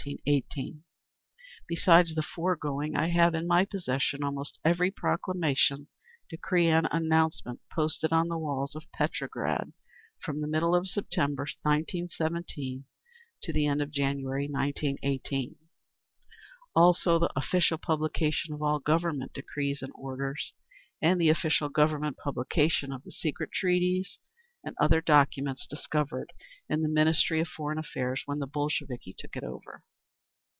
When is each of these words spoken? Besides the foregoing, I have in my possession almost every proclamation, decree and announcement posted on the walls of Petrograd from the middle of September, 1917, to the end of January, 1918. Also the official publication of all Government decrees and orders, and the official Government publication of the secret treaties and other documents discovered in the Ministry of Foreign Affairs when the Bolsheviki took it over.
Besides 1.67 2.15
the 2.15 2.23
foregoing, 2.23 2.95
I 2.95 3.09
have 3.09 3.35
in 3.35 3.45
my 3.45 3.65
possession 3.65 4.23
almost 4.23 4.57
every 4.65 4.89
proclamation, 4.89 5.89
decree 6.27 6.69
and 6.69 6.87
announcement 6.91 7.59
posted 7.71 8.11
on 8.11 8.27
the 8.27 8.39
walls 8.39 8.73
of 8.75 8.91
Petrograd 8.93 9.73
from 10.19 10.41
the 10.41 10.47
middle 10.47 10.73
of 10.73 10.87
September, 10.87 11.43
1917, 11.61 12.85
to 13.43 13.53
the 13.53 13.67
end 13.67 13.79
of 13.79 13.91
January, 13.91 14.47
1918. 14.49 15.57
Also 16.75 17.19
the 17.19 17.29
official 17.35 17.77
publication 17.77 18.55
of 18.55 18.63
all 18.63 18.79
Government 18.79 19.33
decrees 19.33 19.83
and 19.83 19.91
orders, 19.93 20.53
and 20.99 21.21
the 21.21 21.29
official 21.29 21.69
Government 21.69 22.17
publication 22.17 22.91
of 22.91 23.03
the 23.03 23.11
secret 23.11 23.51
treaties 23.51 24.17
and 24.63 24.75
other 24.81 24.99
documents 25.01 25.67
discovered 25.67 26.33
in 26.67 26.81
the 26.81 26.89
Ministry 26.89 27.39
of 27.39 27.47
Foreign 27.47 27.77
Affairs 27.79 28.23
when 28.25 28.39
the 28.39 28.47
Bolsheviki 28.47 29.13
took 29.17 29.35
it 29.35 29.43
over. 29.43 29.83